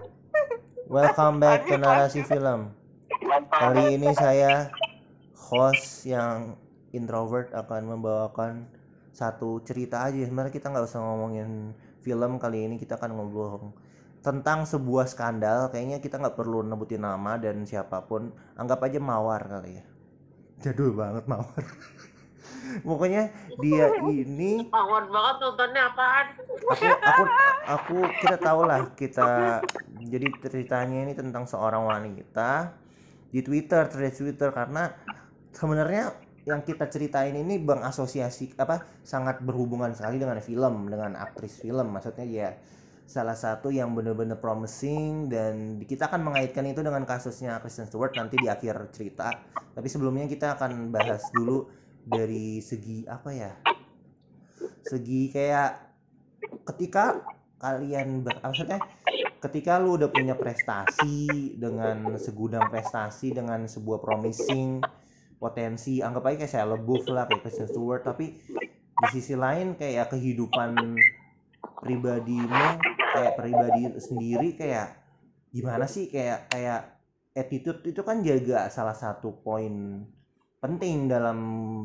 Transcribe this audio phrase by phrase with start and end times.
[0.92, 2.72] Welcome back ke narasi film.
[3.52, 4.72] Kali ini saya
[5.36, 6.56] host yang
[6.96, 8.68] introvert akan membawakan
[9.12, 10.24] satu cerita aja.
[10.24, 12.76] Sebenarnya kita nggak usah ngomongin film kali ini.
[12.80, 13.72] Kita akan ngobrol
[14.24, 15.68] tentang sebuah skandal.
[15.68, 18.32] Kayaknya kita nggak perlu nebutin nama dan siapa pun.
[18.56, 19.84] Anggap aja mawar kali ya.
[20.62, 21.64] Jadul banget mawar.
[22.86, 23.30] Pokoknya
[23.60, 26.26] dia ini Bangun banget nontonnya apaan?
[26.72, 27.22] aku aku
[27.66, 29.60] aku kita tahu lah kita
[29.98, 32.74] jadi ceritanya ini tentang seorang wanita
[33.32, 34.92] di Twitter thread Twitter karena
[35.52, 41.62] sebenarnya yang kita ceritain ini bang asosiasi apa sangat berhubungan sekali dengan film dengan aktris
[41.62, 42.50] film maksudnya ya
[43.06, 48.40] salah satu yang benar-benar promising dan kita akan mengaitkan itu dengan kasusnya Kristen Stewart nanti
[48.40, 49.30] di akhir cerita
[49.74, 51.70] tapi sebelumnya kita akan bahas dulu
[52.02, 53.52] dari segi apa ya?
[54.82, 55.70] Segi kayak
[56.74, 57.22] ketika
[57.62, 58.82] kalian ber, maksudnya?
[59.42, 64.82] Ketika lu udah punya prestasi dengan segudang prestasi dengan sebuah promising
[65.42, 68.38] potensi anggap aja kayak saya lebuf lah kayak Kristen Stewart tapi
[68.94, 70.94] di sisi lain kayak kehidupan
[71.82, 72.78] pribadimu
[73.10, 74.94] kayak pribadi sendiri kayak
[75.50, 76.06] gimana sih?
[76.06, 76.80] Kayak kayak
[77.34, 80.06] attitude itu kan jaga salah satu poin
[80.62, 81.38] penting dalam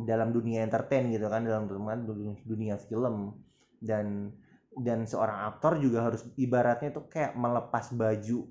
[0.05, 1.97] dalam dunia entertain gitu kan dalam dunia,
[2.45, 3.33] dunia film.
[3.81, 4.29] Dan
[4.77, 8.45] dan seorang aktor juga harus ibaratnya tuh kayak melepas baju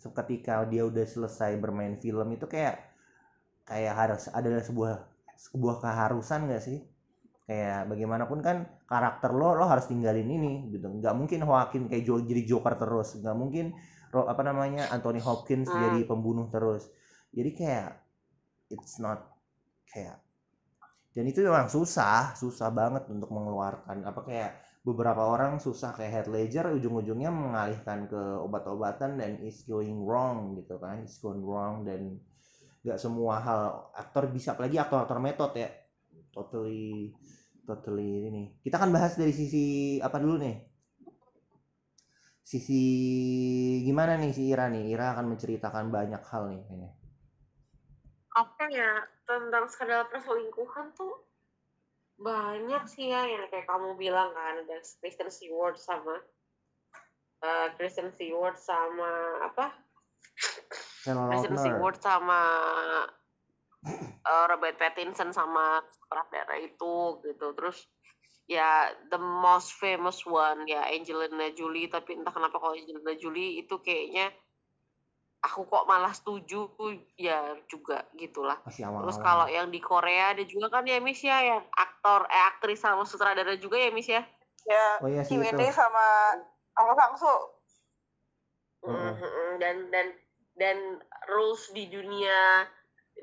[0.00, 2.80] ketika dia udah selesai bermain film itu kayak
[3.64, 5.04] kayak harus ada sebuah
[5.36, 6.84] sebuah keharusan gak sih?
[7.48, 10.86] Kayak bagaimanapun kan karakter lo lo harus tinggalin ini gitu.
[10.86, 13.16] Nggak mungkin Joaquin kayak jo jadi Joker terus.
[13.16, 13.66] Nggak mungkin
[14.12, 15.80] apa namanya Anthony Hopkins hmm.
[15.80, 16.92] jadi pembunuh terus.
[17.32, 17.96] Jadi kayak
[18.70, 19.39] it's not
[19.90, 20.18] kayak
[21.10, 24.06] dan itu memang susah susah banget untuk mengeluarkan.
[24.06, 24.50] Apa kayak
[24.86, 30.78] beberapa orang susah kayak Heath Ledger ujung-ujungnya mengalihkan ke obat-obatan dan is going wrong gitu
[30.78, 32.16] kan is going wrong dan
[32.80, 35.70] nggak semua hal aktor bisa apalagi aktor-aktor metode ya.
[36.30, 37.10] Totally
[37.66, 38.42] totally ini.
[38.62, 40.56] Kita akan bahas dari sisi apa dulu nih?
[42.46, 42.82] Sisi
[43.82, 44.94] gimana nih si Ira nih?
[44.94, 46.99] Ira akan menceritakan banyak hal nih kayaknya
[48.40, 51.28] apa ya tentang skandal perselingkuhan tuh
[52.20, 56.20] banyak sih ya yang kayak kamu bilang kan ada Kristen Stewart sama
[57.44, 59.72] uh, Kristen Stewart sama apa?
[61.00, 62.40] Kristen Stewart sama
[64.24, 67.46] uh, Robert Pattinson sama sutradara itu gitu.
[67.56, 67.88] Terus
[68.44, 73.80] ya the most famous one ya Angelina Jolie tapi entah kenapa kalau Angelina Jolie itu
[73.80, 74.28] kayaknya
[75.40, 76.68] aku kok malah setuju
[77.16, 78.60] ya juga gitulah.
[78.68, 82.80] Terus kalau yang di Korea ada juga kan ya Miss ya yang aktor eh aktris
[82.80, 84.22] sama sutradara juga ya Miss ya.
[84.68, 85.40] Ya, oh, iya Kim
[85.72, 86.06] sama
[86.76, 87.40] Ang Sang Soo.
[88.84, 89.50] Mm -hmm.
[89.60, 90.06] Dan dan
[90.56, 90.76] dan
[91.32, 92.68] rules di dunia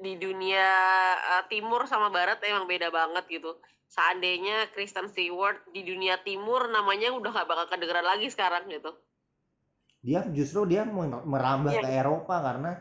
[0.01, 0.67] di dunia
[1.17, 3.57] uh, timur sama barat emang beda banget gitu.
[3.87, 8.91] Seandainya Kristen Stewart di dunia timur namanya udah gak bakal kedengeran lagi sekarang gitu
[10.07, 11.83] dia justru dia merambah yeah.
[11.83, 12.71] ke Eropa karena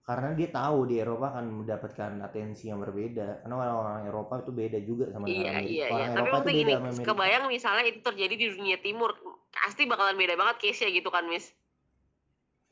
[0.00, 4.78] karena dia tahu di Eropa akan mendapatkan atensi yang berbeda karena orang-orang Eropa itu beda
[4.80, 5.68] juga sama iya, Amerika.
[5.68, 6.06] Iya, iya.
[6.16, 6.72] Tapi waktu gini,
[7.04, 9.12] kebayang misalnya itu terjadi di dunia timur,
[9.52, 11.52] pasti bakalan beda banget case-nya gitu kan, Miss?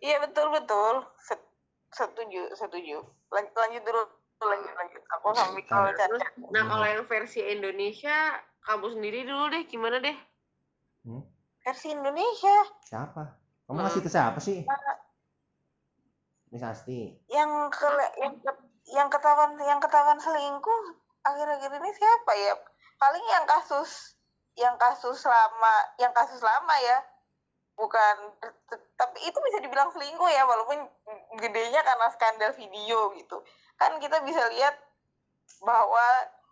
[0.02, 1.04] Iya, betul betul.
[1.94, 3.06] Setuju, setuju.
[3.30, 4.02] Lanjut, lanjut dulu,
[4.42, 5.02] lanjut lanjut.
[5.20, 6.26] Aku sambil kalau Caca.
[6.50, 8.34] Nah, kalau yang versi Indonesia,
[8.66, 10.16] kamu sendiri dulu deh, gimana deh?
[11.06, 11.22] Hmm?
[11.62, 12.56] Versi Indonesia.
[12.82, 13.47] Siapa?
[13.68, 14.64] Kamu ngasih ke siapa sih?
[16.48, 17.12] Miss Asti.
[17.28, 18.52] Yang ke yang ke,
[18.96, 20.82] yang ketahuan yang ketahuan selingkuh
[21.20, 22.56] akhir-akhir ini siapa ya?
[22.96, 24.16] Paling yang kasus
[24.56, 26.98] yang kasus lama, yang kasus lama ya.
[27.76, 28.40] Bukan
[28.96, 30.88] tapi itu bisa dibilang selingkuh ya walaupun
[31.36, 33.36] gedenya karena skandal video gitu.
[33.76, 34.80] Kan kita bisa lihat
[35.60, 36.06] bahwa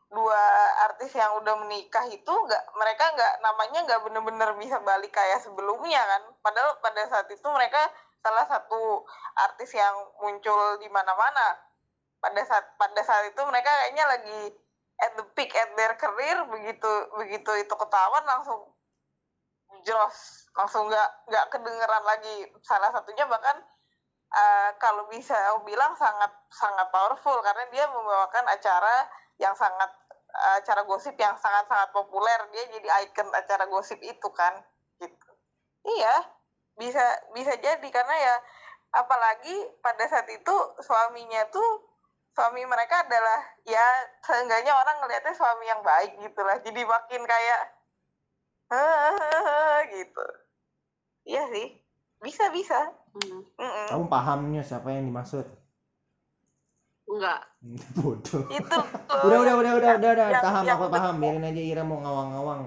[0.06, 0.42] dua
[0.86, 5.98] artis yang udah menikah itu nggak mereka nggak namanya nggak bener-bener bisa balik kayak sebelumnya
[5.98, 6.22] kan.
[6.42, 7.90] Padahal pada saat itu mereka
[8.22, 9.02] salah satu
[9.38, 11.58] artis yang muncul di mana-mana.
[12.22, 14.40] Pada saat pada saat itu mereka kayaknya lagi
[14.96, 18.72] at the peak at their career begitu begitu itu ketahuan langsung
[19.84, 22.46] jelas langsung nggak nggak kedengeran lagi.
[22.62, 23.58] Salah satunya bahkan
[24.32, 29.06] uh, kalau bisa aku bilang sangat sangat powerful karena dia membawakan acara
[29.36, 29.90] yang sangat
[30.60, 34.52] acara gosip yang sangat-sangat populer dia jadi ikon acara gosip itu kan
[35.00, 35.30] gitu.
[35.86, 36.14] Iya
[36.76, 38.34] bisa bisa jadi karena ya
[38.92, 40.54] apalagi pada saat itu
[40.84, 41.88] suaminya tuh
[42.36, 43.86] suami mereka adalah ya
[44.20, 47.62] seenggaknya orang ngelihatnya suami yang baik gitulah jadi makin kayak
[49.96, 50.26] gitu.
[51.24, 51.66] Iya sih
[52.20, 55.48] bisa bisa Hmm, kamu pahamnya siapa yang dimaksud
[57.06, 57.40] enggak.
[57.96, 58.42] bodoh.
[58.50, 58.78] Itu
[59.26, 60.28] udah udah udah udah udah udah.
[60.42, 61.14] Paham yang aku paham.
[61.22, 62.62] biarin aja Ira mau ngawang-ngawang.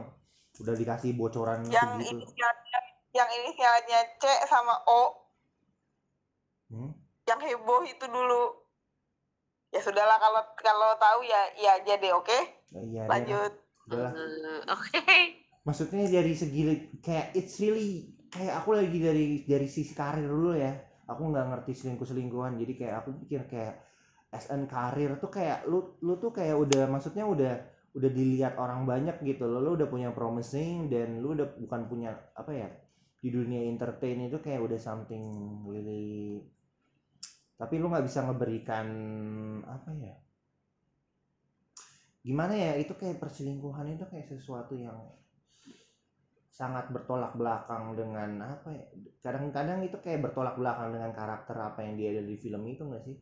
[0.59, 2.79] Udah dikasih bocoran yang segitu inisialnya
[3.15, 5.01] yang inisialnya C sama O.
[6.69, 6.93] Hmm?
[7.29, 8.43] yang heboh itu dulu.
[9.69, 12.39] Ya sudahlah kalau kalau tahu ya iya aja deh oke?
[12.73, 13.53] Ya, iya lanjut.
[13.85, 14.11] Udahlah.
[14.17, 15.01] Eh, Oke.
[15.61, 16.61] maksudnya dari segi
[17.05, 20.73] kayak it's really kayak aku lagi dari dari sisi karir dulu ya.
[21.09, 23.77] Aku nggak ngerti selingkuh selingkuhan jadi kayak aku pikir kayak
[24.29, 27.53] SN karir tuh kayak lu lu tuh kayak udah maksudnya udah
[27.97, 29.59] udah dilihat orang banyak gitu loh.
[29.61, 32.69] Lu udah punya promising dan lu udah bukan punya apa ya
[33.19, 35.23] di dunia entertain itu kayak udah something
[35.67, 36.39] really
[37.59, 38.87] tapi lu nggak bisa ngeberikan
[39.67, 40.15] apa ya
[42.23, 44.95] gimana ya itu kayak perselingkuhan itu kayak sesuatu yang
[46.47, 48.87] sangat bertolak belakang dengan apa ya
[49.19, 53.03] kadang-kadang itu kayak bertolak belakang dengan karakter apa yang dia ada di film itu enggak
[53.03, 53.15] sih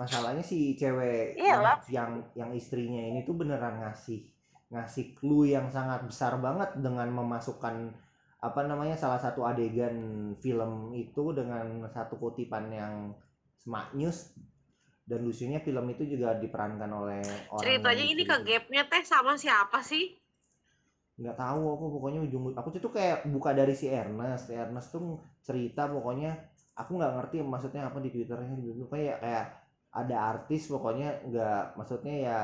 [0.00, 1.76] masalahnya si cewek yang, Iyalah.
[1.92, 4.24] yang yang istrinya ini tuh beneran ngasih
[4.72, 7.92] ngasih clue yang sangat besar banget dengan memasukkan
[8.40, 13.12] apa namanya salah satu adegan film itu dengan satu kutipan yang
[13.60, 14.32] smart news
[15.04, 17.20] dan lucunya film itu juga diperankan oleh
[17.52, 18.46] orang Ceritanya ini ke gitu.
[18.48, 20.16] gapnya teh sama siapa sih?
[21.20, 25.84] nggak tahu aku pokoknya ujung aku tuh kayak buka dari si Ernest Ernest tuh cerita
[25.84, 26.32] pokoknya
[26.80, 29.59] aku nggak ngerti maksudnya apa di twitternya dulu kayak kayak
[29.90, 32.38] ada artis pokoknya nggak maksudnya ya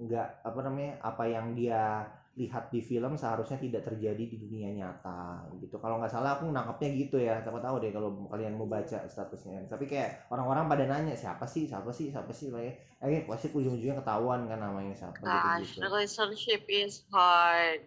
[0.00, 5.52] nggak apa namanya apa yang dia lihat di film seharusnya tidak terjadi di dunia nyata
[5.60, 5.76] gitu.
[5.76, 9.68] Kalau nggak salah aku nangkapnya gitu ya siapa tahu deh kalau kalian mau baca statusnya.
[9.68, 11.68] Tapi kayak orang-orang pada nanya siapa sih?
[11.68, 12.08] Siapa sih?
[12.08, 12.48] Siapa sih?
[12.48, 15.80] Kayak eh pasti ujung-ujungnya ketahuan kan namanya siapa Gosh, gitu, -gitu.
[15.84, 17.84] relationship is hard.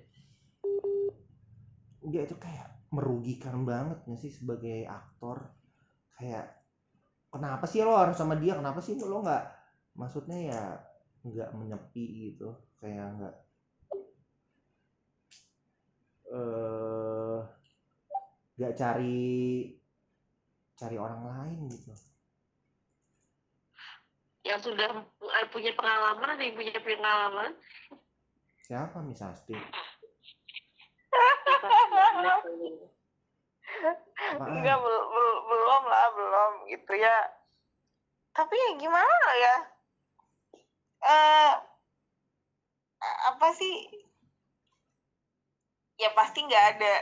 [2.06, 5.42] dia itu kayak merugikan banget nggak sih sebagai aktor?
[6.22, 6.54] Kayak
[7.36, 9.44] kenapa sih lo harus sama dia kenapa sih lo nggak
[10.00, 10.64] maksudnya ya
[11.28, 13.36] nggak menyepi gitu kayak nggak
[16.32, 17.40] eh
[18.56, 19.28] nggak cari
[20.80, 21.92] cari orang lain gitu
[24.46, 25.02] Yang sudah
[25.50, 27.58] punya pengalaman, ada yang punya pengalaman.
[28.62, 29.58] siapa Miss Asti
[31.46, 32.46] Apaan?
[34.40, 37.18] Enggak bel- bel- belum lah belum gitu ya.
[38.36, 39.56] Tapi ya gimana ya?
[41.06, 41.52] Eh
[43.04, 43.76] apa sih?
[45.96, 46.94] Ya pasti nggak ada.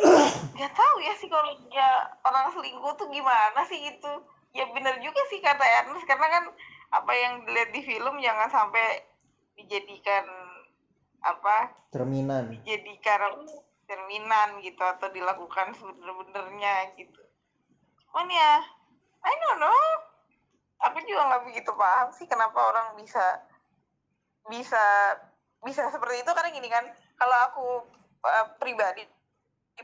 [0.58, 1.88] Nggak tahu ya sih kalau dia
[2.26, 4.12] orang selingkuh tuh gimana sih gitu.
[4.50, 6.44] Ya bener juga sih kata Ernest karena kan
[6.90, 9.06] apa yang dilihat di film jangan sampai
[9.54, 10.26] dijadikan
[11.22, 11.70] apa?
[11.94, 12.50] Cerminan.
[12.50, 13.46] Dijadikan
[13.90, 17.22] cerminan gitu atau dilakukan sebener-benernya gitu.
[18.06, 18.62] Cuman ya,
[19.26, 19.82] I don't know.
[20.86, 23.42] Aku juga nggak begitu paham sih kenapa orang bisa
[24.48, 24.80] bisa
[25.60, 26.88] bisa seperti itu karena gini kan
[27.20, 27.66] kalau aku
[28.24, 29.04] uh, pribadi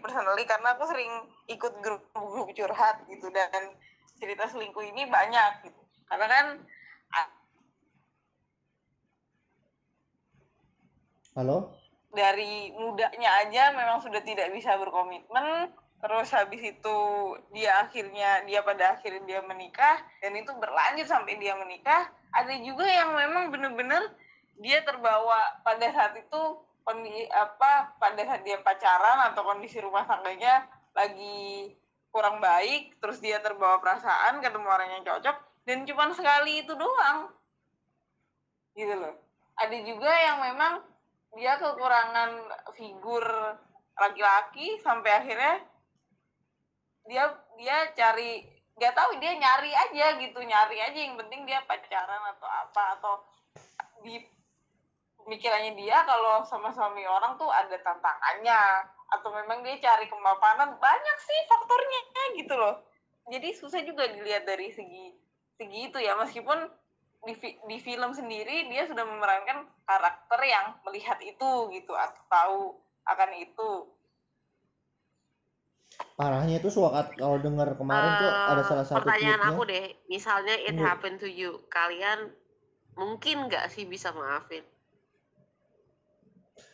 [0.01, 1.13] personally karena aku sering
[1.53, 3.77] ikut grup-grup curhat gitu dan
[4.17, 6.47] cerita selingkuh ini banyak gitu karena kan
[11.37, 11.76] halo
[12.17, 15.69] dari mudanya aja memang sudah tidak bisa berkomitmen.
[15.97, 16.99] Terus habis itu
[17.53, 22.09] dia akhirnya dia pada akhirnya dia menikah dan itu berlanjut sampai dia menikah.
[22.33, 24.13] Ada juga yang memang bener-bener
[24.61, 26.43] dia terbawa pada saat itu
[26.87, 31.75] kondi apa pada saat dia pacaran atau kondisi rumah tangganya lagi
[32.15, 37.29] kurang baik terus dia terbawa perasaan ketemu orang yang cocok dan cuma sekali itu doang.
[38.79, 39.19] Gitu loh.
[39.57, 40.85] Ada juga yang memang
[41.37, 43.25] dia kekurangan figur
[43.97, 45.55] laki-laki sampai akhirnya
[47.07, 47.25] dia
[47.61, 48.45] dia cari
[48.77, 53.15] nggak tahu dia nyari aja gitu nyari aja yang penting dia pacaran atau apa atau
[54.05, 54.21] di
[55.21, 58.85] pemikirannya dia kalau sama suami orang tuh ada tantangannya
[59.17, 62.01] atau memang dia cari kemapanan banyak sih faktornya
[62.37, 62.83] gitu loh.
[63.27, 65.15] Jadi susah juga dilihat dari segi
[65.57, 66.69] segi itu ya meskipun
[67.27, 72.61] di, di film sendiri dia sudah memerankan karakter yang melihat itu gitu atau tahu
[73.05, 73.71] akan itu.
[76.15, 79.53] Parahnya itu suka kalau dengar kemarin tuh Eh, ada salah satu pertanyaan tweetnya.
[79.53, 82.33] aku deh, misalnya it Menurut- happened to you, kalian
[82.95, 84.65] mungkin nggak sih bisa maafin?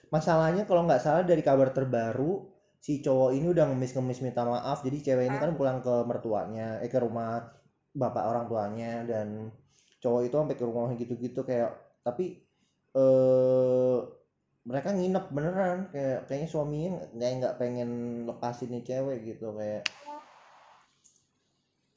[0.09, 2.45] masalahnya kalau nggak salah dari kabar terbaru
[2.77, 6.93] si cowok ini udah ngemis-ngemis minta maaf jadi cewek ini kan pulang ke mertuanya eh
[6.93, 7.49] ke rumah
[7.97, 9.49] bapak orang tuanya dan
[10.03, 11.71] cowok itu sampai ke rumah gitu-gitu kayak
[12.03, 12.43] tapi
[12.93, 13.99] eh
[14.63, 17.91] mereka nginep beneran kayak kayaknya suaminya nggak nggak pengen
[18.27, 19.83] lepasin nih cewek gitu kayak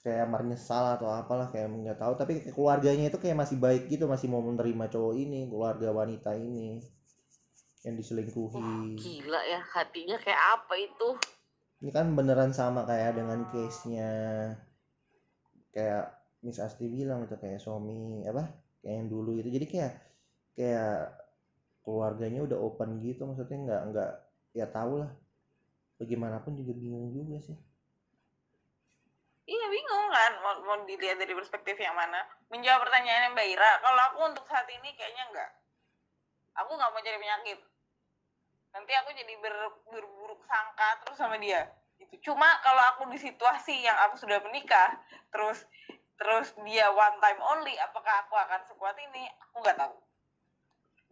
[0.05, 4.29] kayak menyesal atau apalah kayak nggak tahu tapi keluarganya itu kayak masih baik gitu masih
[4.29, 6.77] mau menerima cowok ini keluarga wanita ini
[7.85, 11.09] yang Wah, diselingkuhi gila ya hatinya kayak apa itu?
[11.85, 14.09] ini kan beneran sama kayak dengan case nya
[15.69, 18.45] kayak Miss Asti bilang itu kayak suami apa
[18.85, 19.93] kayak yang dulu itu jadi kayak
[20.53, 20.97] kayak
[21.81, 24.11] keluarganya udah open gitu maksudnya nggak nggak
[24.53, 25.11] ya tau lah
[25.97, 27.57] bagaimanapun juga bingung juga sih
[29.45, 32.17] Iya bingung kan mau, mau dilihat dari perspektif yang mana.
[32.49, 35.51] Menjawab pertanyaannya Mbak Ira, kalau aku untuk saat ini kayaknya enggak.
[36.65, 37.59] Aku nggak mau cari penyakit.
[38.73, 41.69] Nanti aku jadi ber, berburuk sangka terus sama dia.
[42.01, 44.97] Itu cuma kalau aku di situasi yang aku sudah menikah,
[45.29, 45.61] terus
[46.15, 49.27] terus dia one time only, apakah aku akan sekuat ini?
[49.49, 49.95] Aku nggak tahu.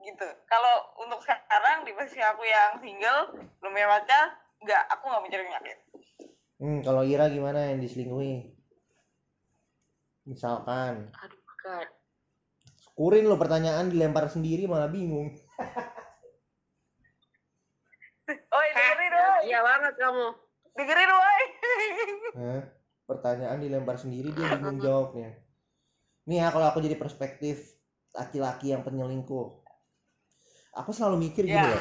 [0.04, 0.28] Gitu.
[0.48, 4.26] Kalau untuk sekarang di posisi aku yang single, belum punya pacar,
[4.64, 5.78] nggak, aku nggak mau cari penyakit.
[6.64, 8.56] hmm kalau Ira gimana yang diselingkuhi
[10.24, 11.88] misalkan Aduh, God.
[12.96, 15.28] kurin lo pertanyaan dilempar sendiri malah bingung
[18.32, 19.52] Oi, dengerin doi.
[19.52, 20.28] Iya banget kamu.
[20.80, 21.44] Dengerin woi.
[23.14, 25.38] Pertanyaan dilempar sendiri dia bingung jawabnya.
[26.26, 27.78] Nih ya kalau aku jadi perspektif
[28.18, 29.62] laki-laki yang penyelingkuh.
[30.74, 31.78] Aku selalu mikir gini Ya.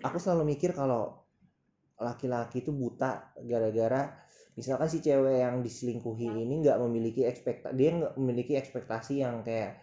[0.00, 1.20] aku selalu mikir kalau
[2.00, 4.16] laki-laki itu buta gara-gara
[4.56, 9.82] misalkan si cewek yang diselingkuhi ini nggak memiliki ekspektasi dia nggak memiliki ekspektasi yang kayak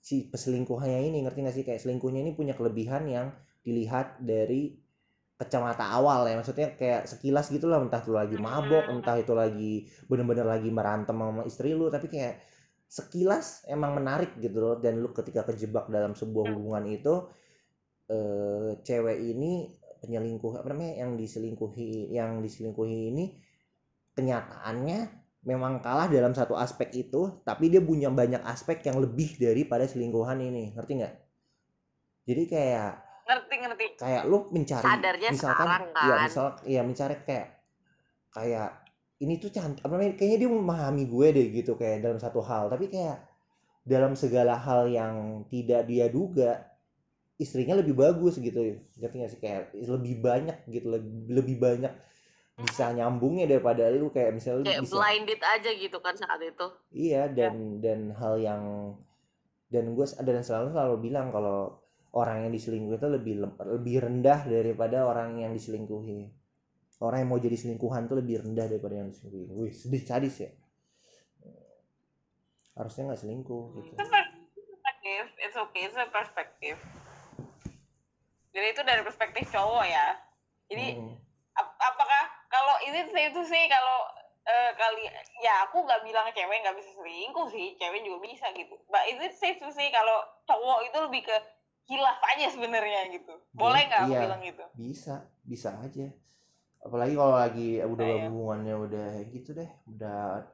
[0.00, 1.64] si peselingkuhannya ini ngerti nggak sih?
[1.64, 3.26] Kayak selingkuhnya ini punya kelebihan yang
[3.60, 4.80] dilihat dari
[5.40, 9.88] kacamata awal ya maksudnya kayak sekilas gitu lah entah itu lagi mabok entah itu lagi
[10.04, 12.44] bener-bener lagi merantem sama istri lu tapi kayak
[12.90, 14.76] sekilas emang menarik gitu loh.
[14.82, 17.30] Dan lu ketika kejebak dalam sebuah hubungan itu
[18.10, 19.70] eh, cewek ini
[20.02, 23.36] penyelingkuh apa namanya yang diselingkuhi yang diselingkuhi ini
[24.16, 24.98] kenyataannya
[25.44, 30.42] memang kalah dalam satu aspek itu tapi dia punya banyak aspek yang lebih daripada selingkuhan
[30.42, 30.74] ini.
[30.74, 31.14] Ngerti nggak?
[32.26, 32.92] Jadi kayak
[33.80, 36.26] ngerti kayak lu mencari Sadarnya misalkan sekarang ya kan.
[36.28, 37.48] misal ya mencari kayak
[38.30, 38.70] kayak
[39.20, 42.72] ini tuh cantik apa namanya kayaknya dia memahami gue deh gitu kayak dalam satu hal.
[42.72, 43.20] Tapi kayak
[43.84, 46.64] dalam segala hal yang tidak dia duga
[47.36, 48.80] istrinya lebih bagus gitu.
[48.96, 49.40] Ngerti gak sih?
[49.40, 51.92] Kayak lebih banyak gitu lebih, lebih banyak
[52.60, 54.08] bisa nyambungnya daripada lu.
[54.08, 56.66] Kayak misalnya lu Kayak bisa blinded aja gitu kan saat itu.
[56.96, 58.62] Iya dan dan hal yang
[59.68, 61.76] dan gue dan selalu selalu bilang kalau
[62.10, 66.30] orang yang diselingkuhi itu lebih lebih rendah daripada orang yang diselingkuhi.
[67.00, 69.46] Orang yang mau jadi selingkuhan tuh lebih rendah daripada yang diselingkuhi.
[69.56, 70.50] Wih sedih sadis ya.
[72.76, 73.92] Harusnya nggak selingkuh gitu.
[73.94, 74.04] itu
[75.00, 76.76] perspektif it's okay itu perspektif
[78.50, 80.06] jadi itu dari perspektif cowok ya
[80.70, 81.16] jadi Hmm.
[81.58, 84.06] ap- apakah kalau ini itu sih kalau
[84.48, 85.04] eh, kali
[85.44, 89.20] ya aku nggak bilang cewek nggak bisa selingkuh sih cewek juga bisa gitu but is
[89.20, 91.36] it safe to say kalau cowok itu lebih ke
[91.90, 94.20] hilaf aja sebenarnya gitu boleh nggak aku Iya.
[94.22, 96.06] bilang gitu Bisa, bisa aja.
[96.80, 98.24] Apalagi kalau lagi udah Iya.
[98.30, 100.46] hubungannya udah gitu deh, udah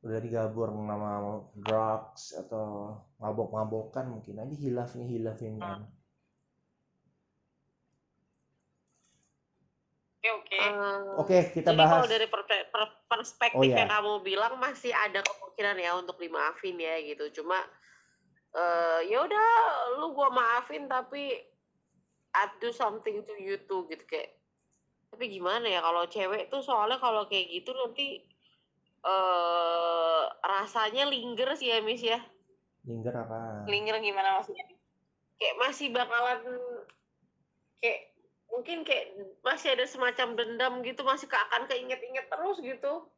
[0.00, 1.12] udah digabur sama
[1.52, 5.84] drugs atau mabok-mabokan mungkin aja hilaf nih hilaf yang kan.
[10.20, 10.58] oke oke
[11.20, 11.92] Oke, kita Jadi bahas.
[12.00, 13.84] kalau dari per- per- perspektif Oh, iya.
[13.84, 17.42] yang kamu bilang masih ada kemungkinan ya untuk dimaafin ya gitu.
[17.42, 17.60] Cuma
[18.50, 19.48] eh ya udah
[19.98, 21.38] lu gua maafin tapi
[22.30, 24.34] I do something to you too gitu kayak.
[25.10, 28.22] Tapi gimana ya kalau cewek tuh soalnya kalau kayak gitu nanti
[29.00, 32.18] eh rasanya linger sih ya Miss ya.
[32.86, 33.68] Linger apa?
[33.68, 34.64] linger gimana maksudnya
[35.36, 36.40] Kayak masih bakalan
[37.80, 38.12] kayak
[38.52, 43.08] mungkin kayak masih ada semacam dendam gitu masih ke- akan keinget-inget terus gitu.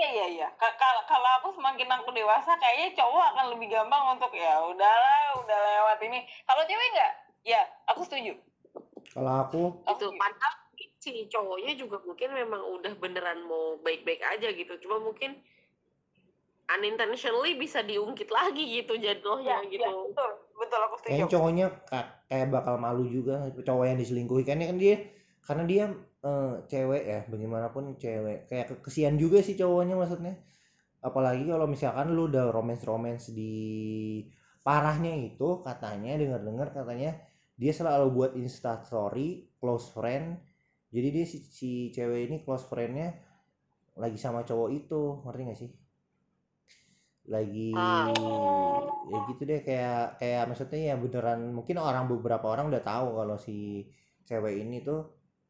[0.00, 0.48] Iya iya iya.
[0.56, 5.44] Ka- Kalau kalau aku semakin aku dewasa, kayaknya cowok akan lebih gampang untuk ya udahlah,
[5.44, 6.24] udah lewat ini.
[6.48, 7.12] Kalau cewek nggak?
[7.44, 8.32] Ya, aku setuju.
[9.12, 10.16] Kalau aku, gitu setuju.
[10.16, 10.54] padahal
[11.00, 15.32] si cowoknya juga mungkin memang udah beneran mau baik-baik aja gitu cuma mungkin
[16.70, 21.08] unintentionally bisa diungkit lagi gitu Ya, jadinya ya, gitu betul, betul aku setuju.
[21.08, 25.00] kayaknya cowoknya ka- kayak bakal malu juga cowok yang diselingkuhi kan kan dia
[25.46, 25.84] karena dia
[26.26, 28.38] eh, cewek ya bagaimanapun cewek.
[28.50, 30.34] Kayak ke- kesian juga sih cowoknya maksudnya.
[31.04, 33.52] Apalagi kalau misalkan lu udah romance romance di
[34.66, 37.10] parahnya itu katanya dengar dengar katanya
[37.60, 39.28] dia selalu buat insta story
[39.60, 40.26] close friend.
[40.94, 43.08] Jadi dia si, si cewek ini close friendnya
[44.02, 45.70] lagi sama cowok itu ngerti gak sih?
[47.30, 47.72] Lagi
[49.10, 53.36] ya gitu deh kayak kayak maksudnya ya beneran mungkin orang beberapa orang udah tahu kalau
[53.46, 53.86] si
[54.28, 55.00] cewek ini tuh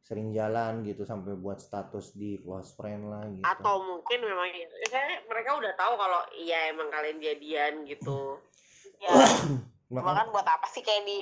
[0.01, 4.67] sering jalan gitu sampai buat status di close friend lah gitu atau mungkin memang ya,
[4.91, 8.41] kayak mereka udah tahu kalau iya emang kalian jadian gitu
[9.05, 9.13] ya
[9.91, 11.19] Maka- cuma kan buat apa sih kayak di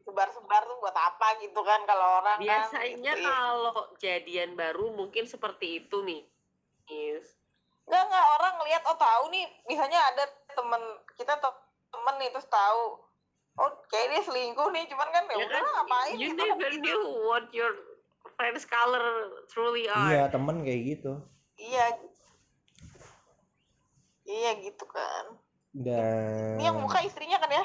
[0.00, 3.28] sebar-sebar tuh buat apa gitu kan kalau orang kan biasanya gitu.
[3.28, 6.22] kalau jadian baru mungkin seperti itu nih
[6.90, 7.38] Is.
[7.86, 8.26] Enggak, enggak.
[8.34, 10.82] Orang ngeliat, oh tahu nih, misalnya ada temen,
[11.14, 11.38] kita
[11.90, 12.98] temen nih, terus tahu.
[13.58, 16.42] Oh, kayak dia selingkuh nih, cuman kan ya Ya udah kan, ngapain you gitu.
[16.42, 17.70] never knew what your
[18.40, 19.04] friends color
[19.52, 21.20] truly are iya temen kayak gitu
[21.60, 21.92] Iya.
[24.24, 25.24] Iya gitu kan.
[25.76, 27.64] dan Ini yang muka istrinya kan ya?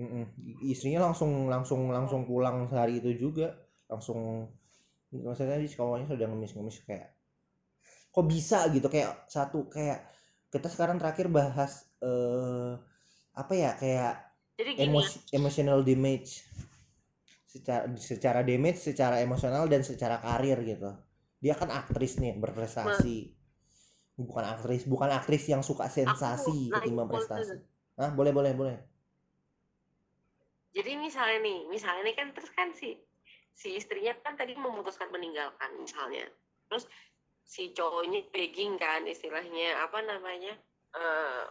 [0.00, 0.24] Mm-mm.
[0.64, 3.52] istrinya langsung langsung langsung pulang sehari itu juga
[3.86, 4.48] langsung
[5.12, 7.14] maksudnya di sekolahnya sudah ngemis-ngemis kayak
[8.08, 10.08] kok bisa gitu kayak satu kayak
[10.48, 12.80] kita sekarang terakhir bahas eh
[13.36, 14.14] apa ya kayak
[14.56, 16.48] jadi gini emosi emotional damage
[17.50, 20.94] secara secara damage secara emosional dan secara karir gitu.
[21.42, 23.34] Dia kan aktris nih berprestasi.
[24.14, 27.66] Bukan aktris bukan aktris yang suka sensasi naik ketimbang prestasi dulu.
[27.98, 28.78] ah boleh boleh boleh.
[30.70, 32.94] Jadi misalnya nih misalnya nih kan terus kan si
[33.50, 36.30] si istrinya kan tadi memutuskan meninggalkan misalnya.
[36.70, 36.86] Terus
[37.42, 40.54] si cowoknya begging kan istilahnya apa namanya
[40.94, 41.44] eh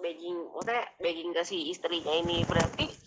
[0.00, 2.42] begging maksudnya begging ke si istrinya ini.
[2.48, 2.99] Berarti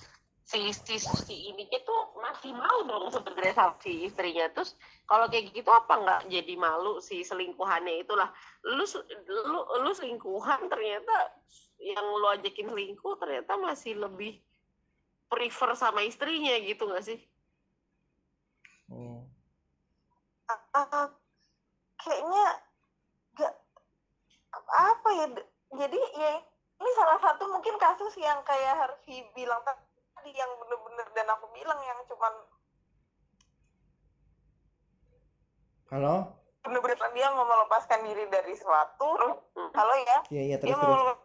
[0.44, 4.52] si si si ini tuh masih mau dong sebenarnya sama si istrinya.
[4.52, 4.76] Terus
[5.08, 8.04] kalau kayak gitu apa nggak jadi malu si selingkuhannya?
[8.04, 8.28] Itulah
[8.68, 8.84] lu
[9.28, 11.16] lu lu selingkuhan ternyata
[11.80, 14.44] yang lu ajakin selingkuh ternyata masih lebih
[15.32, 17.20] prefer sama istrinya gitu nggak sih?
[18.92, 19.24] Hmm.
[20.76, 21.08] Ah,
[21.98, 22.46] kayaknya
[23.40, 23.54] gak
[24.70, 25.26] apa ya
[25.74, 26.32] jadi ya
[26.78, 29.64] ini salah satu mungkin kasus yang kayak harus dibilang
[30.24, 32.34] tadi yang bener-bener dan aku bilang yang cuman
[35.92, 36.16] halo?
[36.64, 39.36] Bener-bener dia mau melepaskan diri dari sesuatu terus
[39.76, 40.18] halo ya?
[40.32, 41.20] Iya iya dia terus mau terus.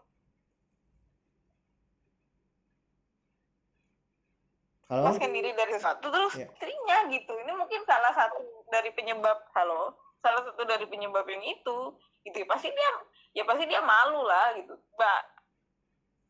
[4.90, 5.02] Halo?
[5.06, 6.50] melepaskan diri dari sesuatu terus Iya.
[6.50, 7.32] istrinya gitu.
[7.38, 9.94] Ini mungkin salah satu dari penyebab halo?
[10.26, 11.94] Salah satu dari penyebab yang itu.
[12.26, 12.90] Gitu ya pasti dia
[13.30, 14.74] ya pasti dia malu lah gitu.
[14.98, 15.22] Mbak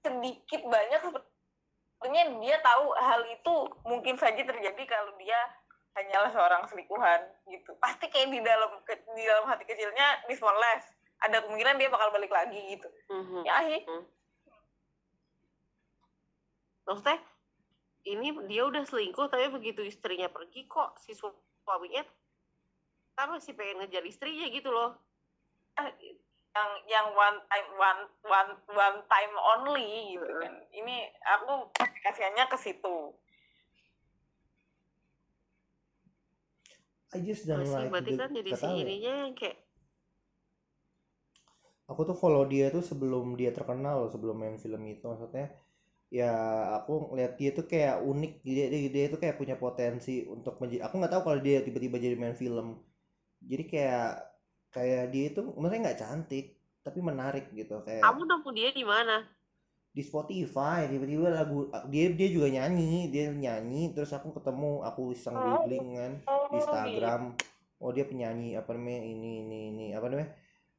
[0.04, 1.00] sedikit banyak
[1.98, 5.38] sebenarnya dia tahu hal itu mungkin saja terjadi kalau dia
[5.98, 7.74] hanyalah seorang selingkuhan gitu.
[7.82, 10.87] Pasti kayak di dalam ke- di dalam hati kecilnya this one less.
[11.18, 12.87] Ada kemungkinan dia bakal balik lagi gitu.
[13.11, 13.42] Mhm.
[13.42, 14.06] ya akhirnya.
[16.87, 17.18] Maksudnya
[18.06, 21.34] ini dia udah selingkuh tapi begitu istrinya pergi kok si su-
[21.66, 22.06] suaminya
[23.12, 24.94] kan masih pengen ngejar istrinya gitu loh
[26.58, 30.54] yang yang one time one one one time only gitu kan.
[30.74, 30.96] Ini
[31.38, 33.14] aku aplikasiannya ke situ.
[37.14, 38.74] I just don't masih like berarti the- kan jadi gak si ya.
[38.84, 39.56] ininya yang kayak
[41.88, 45.08] aku tuh follow dia tuh sebelum dia terkenal loh, sebelum main film itu.
[45.08, 45.48] Maksudnya
[46.12, 46.32] ya
[46.80, 48.32] aku ngeliat dia tuh kayak unik.
[48.44, 51.96] Dia dia, dia tuh kayak punya potensi untuk menjadi aku nggak tahu kalau dia tiba-tiba
[51.96, 52.76] jadi main film.
[53.40, 54.28] Jadi kayak
[54.78, 56.46] kayak dia itu maksudnya nggak cantik
[56.86, 59.26] tapi menarik gitu kayak kamu nemu dia di mana?
[59.90, 65.34] Di Spotify tiba-tiba lagu dia dia juga nyanyi dia nyanyi terus aku ketemu aku iseng
[65.34, 67.22] googling kan di Instagram.
[67.78, 70.30] Oh dia penyanyi apa namanya ini ini ini apa namanya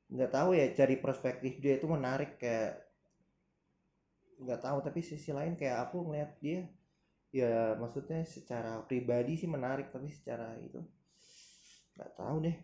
[0.10, 2.82] nggak tahu ya cari perspektif dia itu menarik kayak
[4.40, 6.64] nggak tahu tapi sisi lain kayak aku ngeliat dia
[7.30, 10.82] ya maksudnya secara pribadi sih menarik tapi secara itu
[11.94, 12.58] nggak tahu deh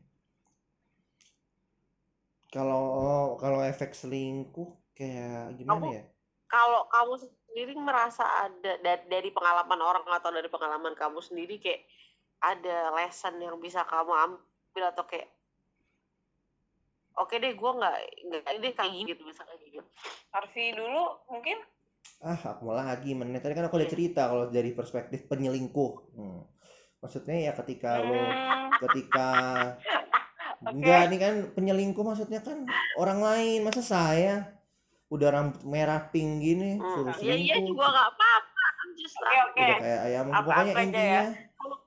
[2.56, 2.88] kalau
[3.36, 6.04] kalau efek selingkuh kayak gimana Kamu- ya?
[6.48, 11.84] kalau kamu sendiri merasa ada da- dari pengalaman orang atau dari pengalaman kamu sendiri kayak
[12.39, 15.28] ada lesson yang bisa kamu ambil atau kayak
[17.13, 19.88] oke deh gue nggak nggak deh kayak gini gitu misalnya kayak gitu.
[20.32, 21.58] Harvey dulu mungkin?
[22.20, 23.39] Ah aku malah lagi menit.
[23.39, 23.96] Tadi kan aku udah Iya.
[23.96, 25.94] cerita kalau dari perspektif penyelingkuh.
[26.13, 26.41] Hmm.
[26.96, 28.18] maksudnya ya ketika lo
[28.82, 29.28] ketika
[30.62, 32.63] enggak nih kan penyelingkuh maksudnya kan
[32.96, 33.60] orang lain.
[33.62, 34.36] Masa saya
[35.08, 37.70] udah rambut merah pink gini Hmm, suruh iya iya selingkuh.
[37.72, 39.60] juga nggak apa-apa I'm just oke oke.
[39.60, 40.26] Udah kayak ayam.
[40.28, 41.24] Apa- pokoknya apa aja intinya ya.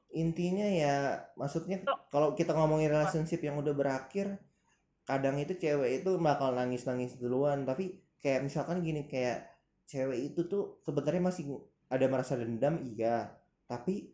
[0.09, 0.94] intinya ya
[1.35, 1.76] maksudnya
[2.09, 4.40] kalau kita ngomongin relationship yang udah berakhir
[5.04, 7.62] kadang itu cewek itu bakal nangis nangis duluan.
[7.62, 9.46] Tapi kayak misalkan gini kayak
[9.85, 11.44] cewek itu tuh sebenarnya masih
[11.88, 13.33] ada merasa dendam iya.
[13.64, 14.12] Tapi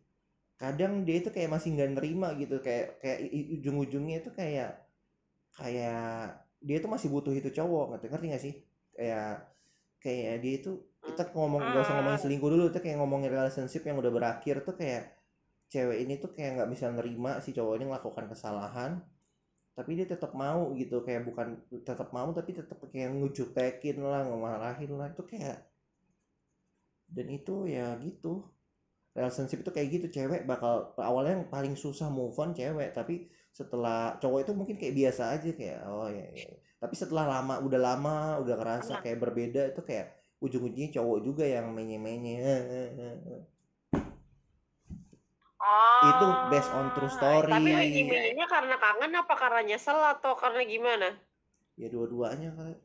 [0.55, 3.19] kadang dia itu kayak masih nggak nerima gitu kayak kayak
[3.59, 4.87] ujung-ujungnya itu kayak
[5.55, 8.53] kayak dia tuh masih butuh itu cowok ngerti ngerti gak sih?
[8.95, 9.31] Kayak
[10.01, 10.71] kayak dia itu
[11.05, 14.75] kita ngomong gak usah ngomongin selingkuh dulu kita kayak ngomongin relationship yang udah berakhir tuh
[14.79, 15.15] kayak
[15.69, 18.91] cewek ini tuh kayak nggak bisa nerima si cowok ini melakukan kesalahan
[19.75, 24.91] tapi dia tetap mau gitu kayak bukan tetap mau tapi tetap kayak ngujutekin lah ngemarahin
[24.95, 25.67] lah itu kayak
[27.11, 28.45] dan itu ya gitu
[29.15, 34.19] relationship itu kayak gitu cewek bakal awalnya yang paling susah move on cewek tapi setelah
[34.19, 36.51] cowok itu mungkin kayak biasa aja kayak oh ya, ya.
[36.75, 40.11] tapi setelah lama udah lama udah kerasa kayak berbeda itu kayak
[40.43, 42.43] ujung-ujungnya cowok juga yang menye-menye
[45.65, 46.03] Oh.
[46.05, 47.73] itu based on true story Tapi
[48.05, 51.09] menye karena kangen apa karena nyesel atau karena gimana?
[51.73, 52.75] ya dua-duanya kali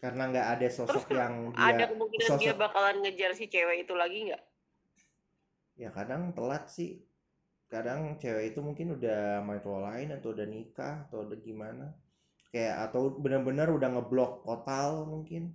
[0.00, 3.84] karena nggak ada sosok Terus yang Ada dia kemungkinan sosok dia bakalan ngejar si cewek
[3.84, 4.42] itu lagi nggak?
[5.76, 7.00] ya kadang telat sih.
[7.70, 11.94] Kadang cewek itu mungkin udah main cowok lain atau udah nikah atau udah gimana.
[12.50, 15.54] Kayak atau benar-benar udah ngeblok total mungkin.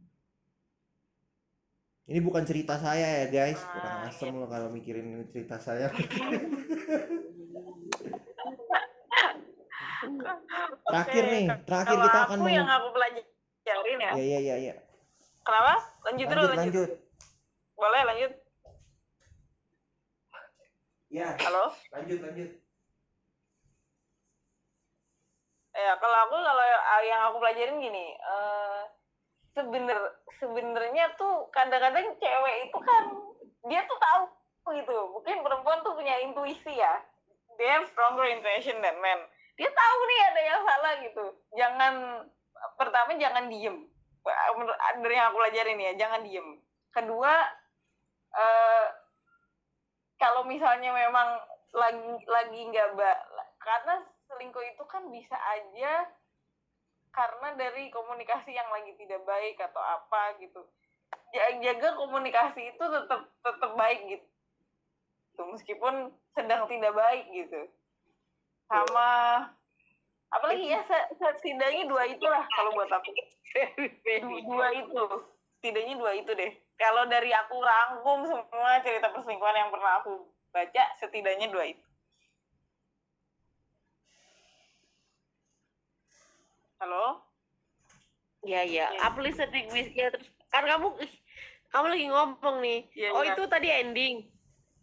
[2.05, 3.59] Ini bukan cerita saya ya guys.
[3.59, 5.89] Kurang Ah, asem loh kalau mikirin ini cerita saya.
[10.85, 12.87] Terakhir nih terakhir kita akan aku yang aku
[13.97, 14.37] pelajarin ya.
[14.37, 14.75] ya ya ya ya
[15.45, 15.73] Kenapa?
[16.09, 16.73] Lanjut dulu, lanjut lanjut.
[16.73, 16.91] lanjut
[17.75, 18.31] Boleh lanjut.
[21.07, 21.65] ya Halo?
[21.93, 22.51] lanjut lanjut
[25.75, 26.65] Ya, kalau aku kalau
[27.03, 28.81] yang aku pelajarin gini, eh
[29.51, 29.99] sebener
[30.39, 33.03] sebenarnya tuh kadang-kadang cewek itu kan
[33.67, 34.23] dia tuh tahu
[34.71, 34.95] gitu.
[35.11, 37.03] Mungkin perempuan tuh punya intuisi ya.
[37.59, 39.19] They have stronger intuition than men.
[39.59, 41.25] Dia tahu nih ada yang salah gitu.
[41.59, 41.93] Jangan
[42.77, 43.77] pertama jangan diem.
[44.57, 46.47] Menurut- Dari yang aku pelajarin ya, jangan diem.
[46.89, 47.33] Kedua
[48.35, 48.87] eh
[50.19, 51.39] kalau misalnya memang
[51.75, 52.89] lagi lagi nggak
[53.59, 53.95] karena
[54.31, 56.07] selingkuh itu kan bisa aja
[57.11, 60.63] karena dari komunikasi yang lagi tidak baik atau apa gitu
[61.31, 67.67] Ja- jaga komunikasi itu tetap tetap baik gitu meskipun sedang tidak baik gitu
[68.71, 69.09] sama
[70.29, 73.09] apalagi ya se- se- setidaknya dua itulah kalau buat aku
[74.05, 75.03] Du- dua itu
[75.57, 80.83] setidaknya dua itu deh kalau dari aku rangkum semua cerita perselingkuhan yang pernah aku baca
[80.97, 81.85] setidaknya dua itu
[86.79, 87.21] halo
[88.45, 89.09] Ya ya, Iya.
[89.09, 90.93] aku listening Miss ya terus kan kamu
[91.73, 92.85] kamu lagi ngomong nih.
[92.93, 93.33] Iya, oh iya.
[93.33, 94.15] itu tadi ending.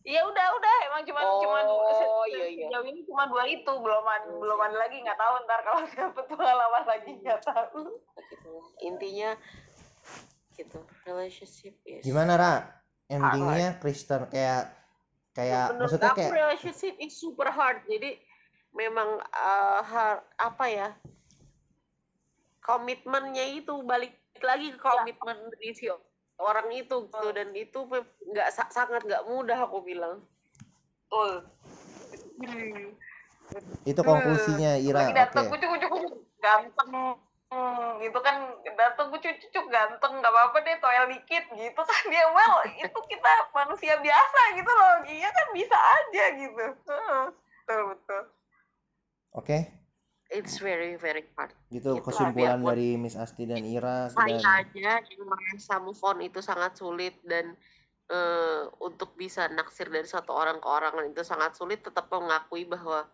[0.03, 2.67] Ya udah udah emang cuma cuma Oh, iya, iya.
[2.67, 6.25] sejauh ini cuma dua itu belum ada belum ada lagi nggak tahu ntar kalau dapet
[6.27, 7.81] pengalaman lagi nggak tahu
[8.33, 8.51] Gitu.
[8.83, 9.31] Intinya
[10.53, 12.03] gitu relationship is.
[12.03, 12.53] gimana ra
[13.07, 14.69] endingnya Kristen kayak
[15.33, 17.81] kayak Menurut maksudnya aku kayak relationship is super hard.
[17.87, 18.21] Jadi
[18.73, 20.89] memang eh, har- apa ya?
[22.61, 25.87] Komitmennya itu balik lagi ke komitmen dari si
[26.41, 27.29] orang itu gitu.
[27.35, 27.79] Dan itu
[28.33, 30.23] nggak sa- sangat nggak mudah aku bilang.
[31.13, 31.45] betul.
[33.85, 35.13] Itu konklusinya Ira.
[35.13, 36.91] Oke datang kucuk kucuk kucuk ganteng.
[37.53, 38.49] Hmm, gitu kan
[38.81, 42.03] datang kucuk kucuk ganteng nggak apa-apa deh toel dikit gitu kan.
[42.13, 44.95] Dia well itu kita manusia biasa gitu loh.
[45.05, 46.65] Iya kan bisa aja gitu.
[46.81, 48.23] Betul betul.
[49.37, 49.82] Oke
[50.33, 51.53] It's very very hard.
[51.69, 56.41] gitu Gitu, kesimpulan dari Miss Asti dan Ira saya aja yang merasa move on itu
[56.41, 57.53] sangat sulit dan
[58.09, 63.05] eh, untuk bisa naksir dari satu orang ke orang itu sangat sulit tetap mengakui bahwa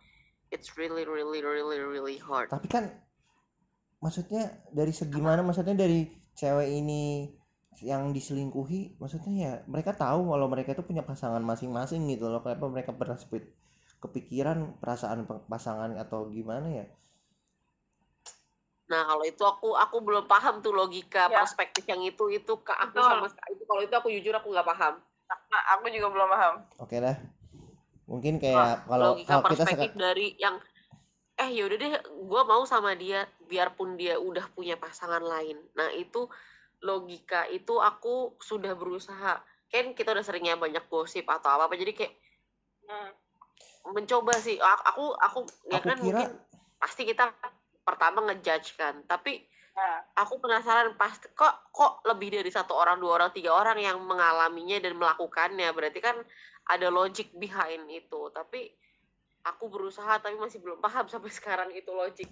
[0.54, 2.48] it's really really really really hard.
[2.50, 2.86] Tapi kan
[3.98, 5.42] maksudnya dari segi mana?
[5.42, 6.06] Maksudnya dari
[6.38, 7.34] cewek ini
[7.78, 12.42] yang diselingkuhi maksudnya ya mereka tahu kalau mereka itu punya pasangan masing-masing gitu loh.
[12.42, 13.18] Kenapa mereka pernah
[13.98, 16.86] kepikiran perasaan pe- pasangan atau gimana ya
[18.88, 21.44] nah kalau itu aku aku belum paham tuh logika Ya.
[21.44, 23.04] perspektif yang itu itu ke aku Betul.
[23.06, 23.50] sama sekali.
[23.52, 24.94] Itu kalau itu aku jujur aku nggak paham.
[25.28, 26.54] Nah aku juga belum paham.
[26.80, 27.16] Oke lah
[28.08, 30.56] mungkin kayak kalau logika kalau kita perspektif seka- dari yang
[31.36, 35.60] eh yaudah deh gue mau sama dia biarpun dia udah punya pasangan lain.
[35.76, 36.24] Nah itu
[36.80, 39.36] logika itu aku sudah berusaha.
[39.68, 42.14] Kan kita udah seringnya banyak gosip atau apa apa jadi kayak
[42.82, 43.12] Hmm.
[43.92, 44.56] mencoba sih.
[44.56, 46.28] A- aku aku ya Aku kan kira- mungkin
[46.78, 47.28] pasti kita
[47.88, 49.00] pertama ngejudge kan.
[49.08, 49.40] Tapi
[49.72, 53.96] nah aku penasaran pasti kok kok lebih dari satu orang dua orang tiga orang yang
[54.04, 55.72] mengalaminya dan melakukannya.
[55.72, 56.20] Berarti kan
[56.68, 58.20] ada logic behind itu.
[58.28, 58.68] Tapi
[59.48, 62.28] aku berusaha tapi masih belum paham sampai sekarang itu logic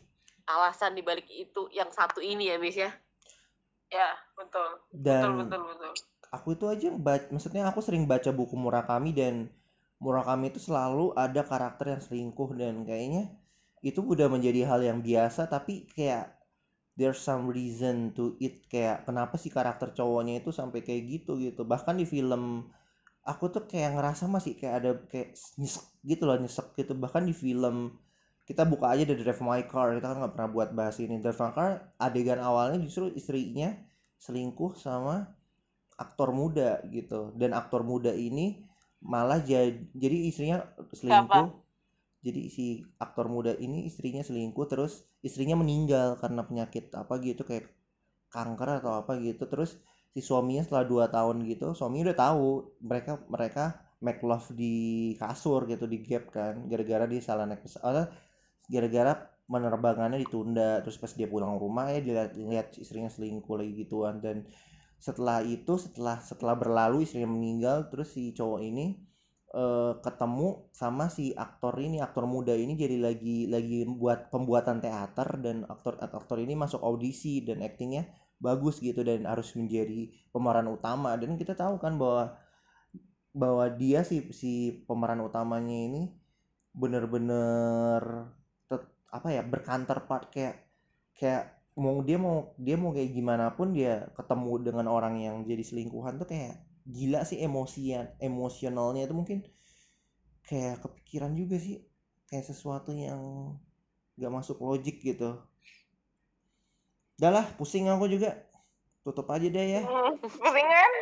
[0.47, 2.93] alasan dibalik itu yang satu ini ya Miss ya?
[3.89, 4.69] Ya betul.
[4.93, 5.93] Betul dan betul betul.
[6.35, 9.47] aku itu aja baca, maksudnya aku sering baca buku Murakami dan
[10.03, 13.33] Murakami itu selalu ada karakter yang selingkuh dan kayaknya
[13.85, 16.37] itu udah menjadi hal yang biasa tapi kayak
[16.97, 21.63] there's some reason to it kayak kenapa sih karakter cowoknya itu sampai kayak gitu gitu.
[21.69, 22.73] Bahkan di film
[23.23, 26.97] aku tuh kayak ngerasa masih kayak ada kayak nyesek gitu loh nyesek gitu.
[26.97, 28.01] Bahkan di film
[28.49, 31.21] kita buka aja dari Drive My Car kita kan nggak pernah buat bahas ini.
[31.21, 33.77] Drive My Car adegan awalnya justru istrinya
[34.17, 35.37] selingkuh sama
[36.01, 37.37] aktor muda gitu.
[37.37, 38.65] Dan aktor muda ini
[39.05, 40.59] malah jadi jadi istrinya
[40.97, 41.66] selingkuh
[42.27, 47.71] jadi si aktor muda ini istrinya selingkuh terus istrinya meninggal karena penyakit apa gitu kayak
[48.35, 49.47] kanker atau apa gitu.
[49.47, 49.79] Terus
[50.11, 52.47] si suaminya setelah dua tahun gitu suaminya udah tahu
[52.83, 53.65] mereka mereka
[54.03, 58.11] make love di kasur gitu di gap kan gara-gara dia salah naik pesawat
[58.67, 59.15] gara-gara
[59.47, 60.83] penerbangannya ditunda.
[60.83, 64.19] Terus pas dia pulang rumah ya dilihat lihat istrinya selingkuh lagi gituan.
[64.19, 64.47] Dan
[64.99, 67.87] setelah itu setelah setelah berlalu istrinya meninggal.
[67.89, 68.99] Terus si cowok ini
[69.57, 75.41] eh, ketemu sama si aktor ini aktor muda ini jadi lagi lagi buat pembuatan teater
[75.41, 78.05] dan aktor aktor ini masuk audisi dan aktingnya
[78.37, 81.17] bagus gitu dan harus menjadi pemeran utama.
[81.17, 82.37] Dan kita tahu kan bahwa
[83.37, 86.09] bahwa dia si si pemeran utamanya ini
[86.73, 88.01] bener-bener
[89.13, 90.57] apa ya bercounterpart kayak
[91.17, 95.65] kayak mau dia mau dia mau kayak gimana pun dia ketemu dengan orang yang jadi
[95.65, 99.39] selingkuhan tuh kayak gila sih emosian emosionalnya itu mungkin
[100.47, 101.83] kayak kepikiran juga sih
[102.31, 103.19] kayak sesuatu yang
[104.15, 105.43] gak masuk logik gitu.
[107.19, 108.47] Udah lah pusing aku juga.
[109.03, 109.83] Tutup aja deh ya.
[110.23, 110.93] Pusing kan?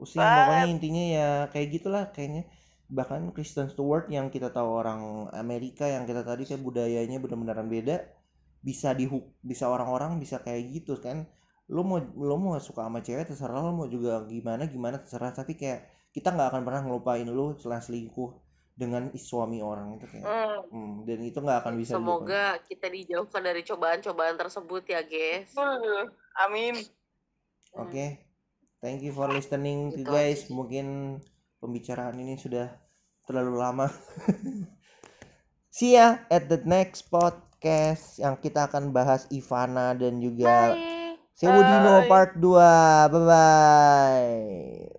[0.00, 2.48] Pusing pokoknya intinya ya kayak gitulah kayaknya.
[2.88, 8.00] Bahkan Kristen Stewart yang kita tahu orang Amerika yang kita tadi kayak budayanya benar-benar beda
[8.58, 11.30] bisa dihuk bisa orang-orang bisa kayak gitu kan
[11.68, 15.52] lo mau lo mau suka sama cewek terserah lo mau juga gimana gimana terserah tapi
[15.54, 18.32] kayak kita nggak akan pernah ngelupain lo setelah selingkuh
[18.78, 20.58] dengan suami orang itu kayak Hmm.
[20.70, 22.06] hmm, dan itu nggak akan bisa dilupain.
[22.06, 25.50] Semoga kita dijauhkan dari cobaan-cobaan tersebut ya, guys.
[25.58, 26.06] Hmm.
[26.46, 26.78] amin
[27.74, 28.22] Oke,
[28.78, 30.46] thank you for listening to Gitu guys.
[30.48, 31.18] Mungkin
[31.58, 32.70] pembicaraan ini sudah
[33.26, 33.90] terlalu lama.
[35.74, 40.97] See ya at the next podcast yang kita akan bahas Ivana dan juga Bye.
[41.38, 42.08] Sewudino Bye.
[42.08, 42.52] part 2.
[43.08, 44.90] Bye bye.